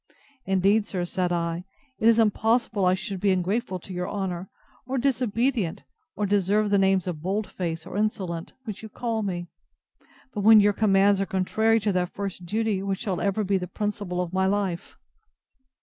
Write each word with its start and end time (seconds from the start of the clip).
Indeed, 0.47 0.87
sir, 0.87 1.05
said 1.05 1.31
I, 1.31 1.63
it 1.99 2.07
is 2.07 2.17
impossible 2.17 2.85
I 2.85 2.95
should 2.95 3.19
be 3.19 3.29
ungrateful 3.29 3.77
to 3.81 3.93
your 3.93 4.09
honour, 4.09 4.49
or 4.87 4.97
disobedient, 4.97 5.83
or 6.15 6.25
deserve 6.25 6.71
the 6.71 6.79
names 6.79 7.05
of 7.05 7.21
bold 7.21 7.45
face 7.45 7.85
or 7.85 7.95
insolent, 7.97 8.51
which 8.63 8.81
you 8.81 8.89
call 8.89 9.21
me, 9.21 9.45
but 10.33 10.41
when 10.41 10.59
your 10.59 10.73
commands 10.73 11.21
are 11.21 11.27
contrary 11.27 11.79
to 11.81 11.91
that 11.93 12.15
first 12.15 12.45
duty 12.47 12.81
which 12.81 13.01
shall 13.01 13.21
ever 13.21 13.43
be 13.43 13.59
the 13.59 13.67
principle 13.67 14.21
of 14.21 14.33
my 14.33 14.47
life! 14.47 14.97